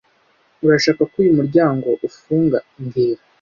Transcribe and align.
Urashaka 0.65 1.01
ko 1.11 1.15
uyu 1.21 1.31
muryango 1.39 1.87
ufunga 2.07 2.57
mbwira 2.81 3.21